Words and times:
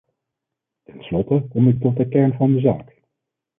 Tenslotte 0.83 1.47
kom 1.49 1.67
ik 1.67 1.81
tot 1.81 1.97
de 1.97 2.07
kern 2.07 2.33
van 2.37 2.53
de 2.53 2.59
zaak. 2.59 2.93